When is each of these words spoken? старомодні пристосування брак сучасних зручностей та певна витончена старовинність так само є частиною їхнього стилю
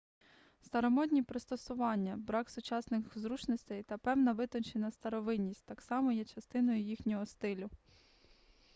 старомодні 0.61 1.23
пристосування 1.23 2.17
брак 2.17 2.49
сучасних 2.49 3.17
зручностей 3.17 3.83
та 3.83 3.97
певна 3.97 4.33
витончена 4.33 4.91
старовинність 4.91 5.65
так 5.65 5.81
само 5.81 6.11
є 6.11 6.25
частиною 6.25 6.79
їхнього 6.83 7.25
стилю 7.25 7.69